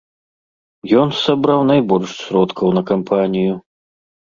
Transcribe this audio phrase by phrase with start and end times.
[1.01, 3.53] Ён сабраў найбольш сродкаў на кампанію.